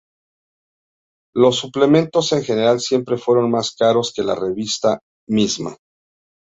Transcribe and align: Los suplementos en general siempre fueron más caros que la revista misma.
Los 1.35 1.57
suplementos 1.57 2.31
en 2.31 2.41
general 2.43 2.79
siempre 2.79 3.19
fueron 3.19 3.51
más 3.51 3.73
caros 3.75 4.11
que 4.15 4.23
la 4.23 4.33
revista 4.33 4.99
misma. 5.29 5.77